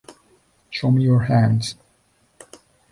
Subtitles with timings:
[0.71, 1.75] Show me your hands!